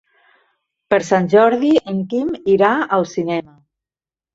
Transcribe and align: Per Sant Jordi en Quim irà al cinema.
Per 0.93 0.99
Sant 1.11 1.29
Jordi 1.35 1.71
en 1.95 2.03
Quim 2.17 2.35
irà 2.59 2.75
al 3.01 3.11
cinema. 3.17 3.61